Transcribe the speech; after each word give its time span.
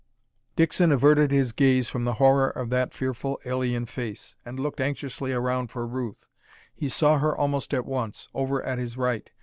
Dixon 0.55 0.91
averted 0.91 1.29
his 1.29 1.51
gaze 1.51 1.87
from 1.87 2.05
the 2.05 2.15
horror 2.15 2.49
of 2.49 2.71
that 2.71 2.91
fearful 2.91 3.39
alien 3.45 3.85
face, 3.85 4.33
and 4.43 4.59
looked 4.59 4.81
anxiously 4.81 5.31
around 5.31 5.67
for 5.69 5.85
Ruth. 5.85 6.25
He 6.73 6.89
saw 6.89 7.19
her 7.19 7.37
almost 7.37 7.71
at 7.71 7.85
once, 7.85 8.27
over 8.33 8.63
at 8.63 8.79
his 8.79 8.97
right. 8.97 9.29